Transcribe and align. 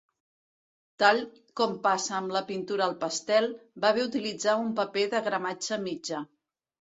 Tal 1.01 1.19
com 1.59 1.75
passa 1.83 2.15
amb 2.19 2.33
la 2.35 2.41
pintura 2.47 2.85
al 2.87 2.95
pastel, 3.03 3.51
va 3.85 3.93
bé 3.99 4.07
utilitzar 4.07 4.57
un 4.63 4.73
paper 4.81 5.05
de 5.13 5.23
gramatge 5.29 5.81
mitjà. 5.85 6.25